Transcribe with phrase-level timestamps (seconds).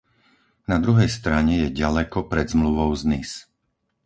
[0.71, 3.37] Na druhej strane je ďaleko pred zmluvou z Nice.